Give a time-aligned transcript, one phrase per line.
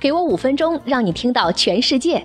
[0.00, 2.24] 给我五分钟，让你听到全世界。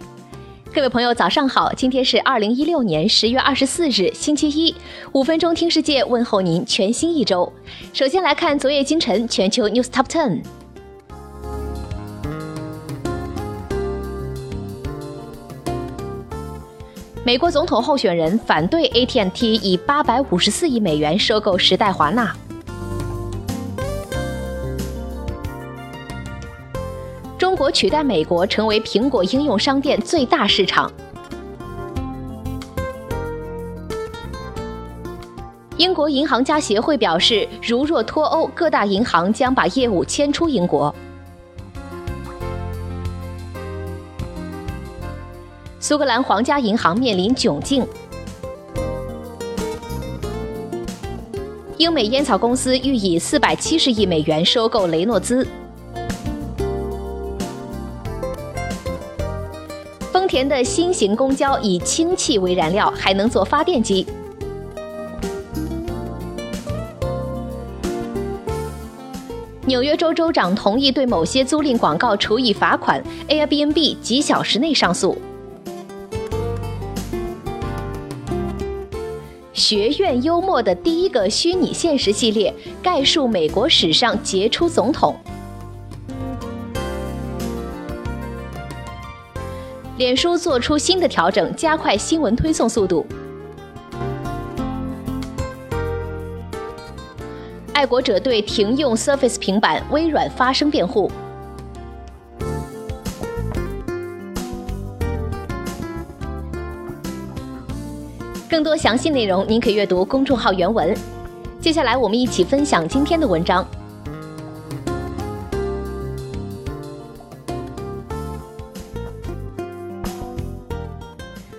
[0.74, 1.74] 各位朋友，早上好！
[1.74, 4.74] 今天是二零一六年十月二十四日，星期一。
[5.12, 7.52] 五分钟听世界，问候您全新一周。
[7.92, 10.42] 首先来看昨夜今晨全球 news top ten。
[17.26, 22.34] 美国总统候选人反对 AT&T 以八百五十四亿美元收购时代华纳。
[27.56, 30.92] 中国取代美国成为苹果应用商店最大市场。
[35.78, 40.94] 英国银行家协会表示，如若脱欧，各大银行将把业务迁出英国。
[45.80, 47.88] 苏格兰皇家银行面临窘境。
[51.78, 55.48] 英美烟草公司欲以四百七十亿美元收购雷诺兹。
[60.36, 64.06] 田的新型公交以氢气为燃料，还能做发电机。
[69.66, 75.18] 纽约州州长同意对某些租赁广告处以罚款，Airbnb 几小时内上诉。
[79.54, 85.16] 学院幽默的第一个虚拟现实系列，概述美国史上杰出总统。
[89.98, 93.06] 脸书做出新的调整，加快新闻推送速度。
[97.72, 101.10] 爱国者对停用 Surface 平板，微软发声辩护。
[108.50, 110.94] 更多详细内容，您可阅读公众号原文。
[111.62, 113.66] 接下来，我们一起分享今天的文章。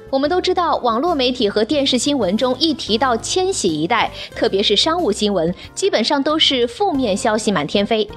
[0.09, 8.09] 我们都知道，网络媒体和电视新闻中一提到千禧一代，特别是商务新闻，基本上都是负面消息满天飞。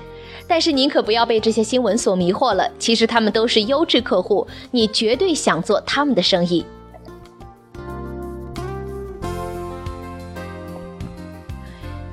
[0.47, 6.63] 但是您可不要被这些新闻所迷惑了，其实他们都是优质客户，你绝对想做他们的生意。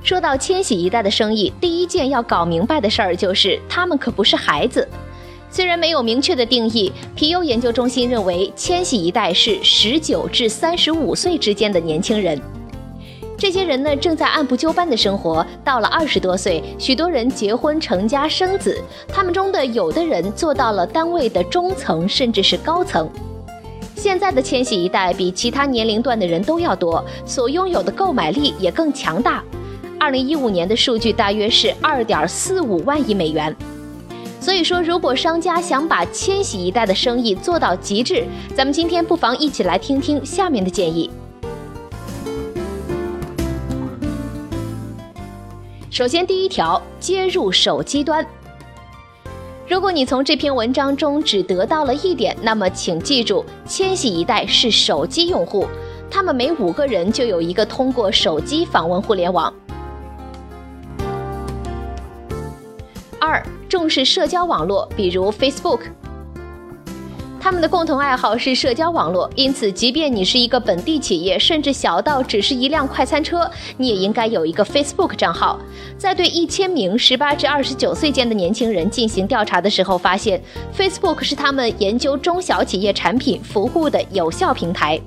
[0.03, 4.87] 说到千禧一代的生意，第一件要搞明白的事儿就是，他们可不是孩子。
[5.57, 12.39] 虽然没有明确的定义，皮尤研究中心认为，千禧一代是十九至三十五岁之间的年轻人。
[13.39, 18.79] 这些人呢，正在按部就班的生活，到了二十多岁，许多人结婚成家生子。
[19.09, 23.09] 他们中的有的人做到了单位的中层，甚至是高层。
[23.95, 29.43] 现在的千禧一代比其他年龄段的人都要多，所拥有的购买力也更强大。
[29.99, 33.57] 二零一五年的数据大约是二点四五万亿美元。
[34.39, 38.25] 所以说，如果商家想把千禧一代的生意做到极致，
[38.55, 41.11] 咱们今天不妨一起来听听下面的建议。
[45.91, 48.25] 首先，第一条，接入手机端。
[49.67, 55.67] 如果你从这篇文章中只得到了一点，那么请记住，千禧一代是手机用户，
[56.09, 59.53] 他们每五个人就有一个通过手机访问互联网。
[63.19, 63.43] 二。
[63.69, 65.81] 重视社交网络，比如 Facebook。
[67.39, 75.57] 他们的共同爱好是社交网络，因此，即便你是一个本地企业，甚至小到只是一辆快餐车，你也应该有一个 Facebook 账号。
[75.97, 80.43] 在对一千名十八至二十九岁间的年轻人进行调查的时候，发现
[80.77, 85.01] Facebook 是他们研究中小企业产品服务的有效平台。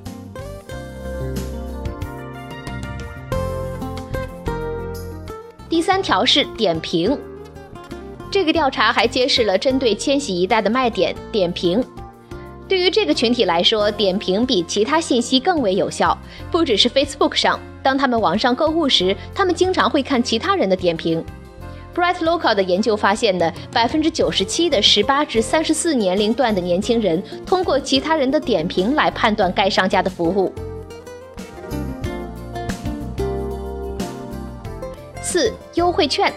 [5.68, 7.20] 第三条是点评。
[8.32, 11.84] 这个调查还揭示了针对千禧一代的卖点——点评。
[12.68, 16.16] 对于这个群体来说，点评比其他信息更为有效。
[16.52, 21.26] 不只是 Facebook 上，当他们网上购物时，他们经常会看其他人的点评。
[21.96, 30.54] Bright Local 的研究发现呢，百分之九十七的十八至三十四年龄段的年轻人通过其他人的点评来判断该商家的服务。
[35.20, 36.32] 四、优惠券。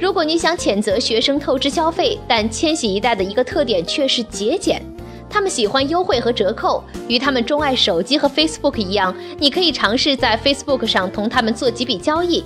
[0.00, 4.82] 如果你想谴责学生透支消费，但千禧一代的一个特点却是节俭，
[5.28, 6.82] 他们喜欢优惠和折扣。
[7.06, 12.42] 与他们钟爱手机和 Facebook 一样，你可以尝试在 Facebook 上同他们做几笔交易。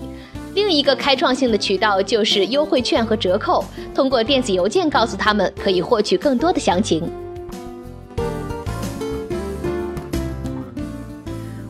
[0.57, 3.65] 另一个开创性的渠道就是优惠券和折扣，
[3.95, 7.09] 通过电子邮件告诉他们可以获取更多的详情。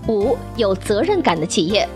[0.09, 1.87] 五有责任感的企业。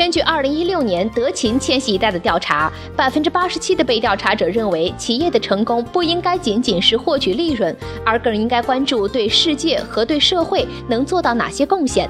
[0.00, 12.08] 根据二零一六年德勤千禧一代的调查，百分之八十七的被调查者认为，企业的成功不应该仅仅是获取利润，而更应该关注对世界和对社会能做到哪些贡献。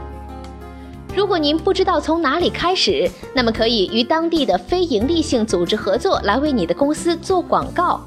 [1.16, 8.00] 如果您不知道从哪里开始，那么可以与当地的非营利性组织合作，来为你的公司做广告。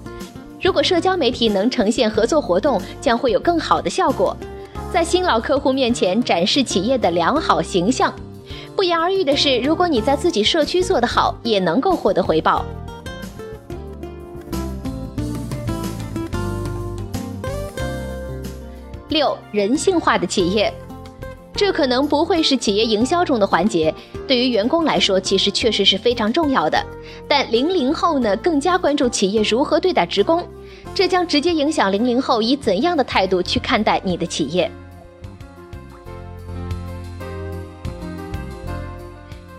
[0.62, 4.34] 如果社交媒体能呈现合作活动，将会有更好的效果，
[4.94, 8.14] 在新老客户面前展示企业的良好形象。
[8.76, 12.66] 不言而喻的是，如果你在自己社区做得好，也能够获得回报。
[19.10, 20.74] 六，人性化的企业。
[21.56, 23.94] 这可能不会是企业营销中的环节，
[24.28, 26.84] 对于员工来说，其实确实是非常重要的。
[27.28, 30.44] 但零零后呢，更加关注企业如何对待职工，
[30.96, 34.70] 这将直接影响零零后以怎样的态度去看待你的企业。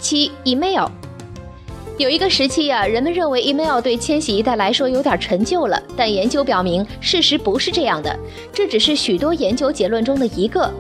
[0.04, 0.86] 七，email。
[1.96, 8.14] 有一个时期啊，人们认为 email 对千禧一代来说有点陈旧了，但研究表明，事实不是这样的，
[8.52, 10.70] 这只是许多研究结论中的一个。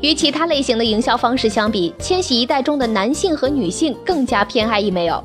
[0.00, 5.22] 与其他类型的营销方式相比，千禧一代中的男性和女性更加偏爱 email，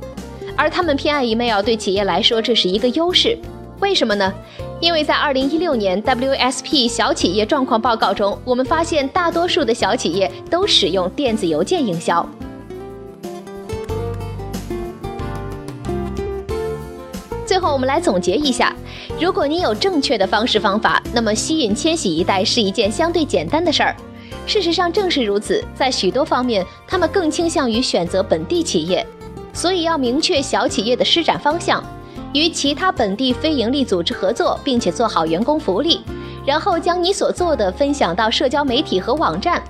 [0.56, 3.38] 而他们偏爱 email 对企业来说这是一个优势。
[3.82, 4.34] 为什么呢？
[4.80, 12.28] 因为在2016年 WSP 小企业状况报告中，我们发现大多数的小企业都使用电子邮件营销。
[17.54, 18.76] 最后，我们来总结一下：
[19.22, 23.96] 如果你有正确的方式方法，那么吸引千禧一代是一件相对简单的事儿。
[24.48, 29.06] 事实上，正是如此，在许多方面，他们更倾向于选择本地企业，
[29.54, 31.84] 所以要明确小企业的施展方向，
[32.34, 36.02] 与其他本地非营利组织合作，并且做好员工福利，
[36.48, 39.62] 然后将你所做的分享到社交媒体和网站。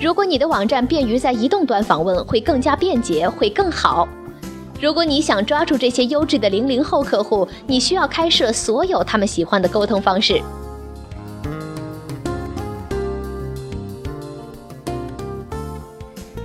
[0.00, 4.06] 如果你的网站便于在移动端访问，会更加便捷，会更好。
[4.82, 10.42] 如果你想抓住这些优质的零零后客户，你需要开设所有他们喜欢的沟通方式。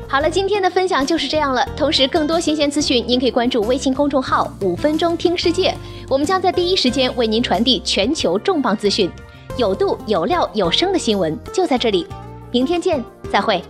[0.07, 1.67] 好了，今天的分享就是这样了。
[1.75, 5.73] 同时，更多新鲜资讯，您可以关注微信公众号“五分钟听世界”，
[6.07, 9.09] 我们将在第一时间为您传递全球重磅资讯，
[9.57, 12.05] 有度、有料、有声的新闻就在这里。
[12.51, 13.63] 明天见，再会。